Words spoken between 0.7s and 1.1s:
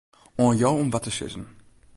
om wat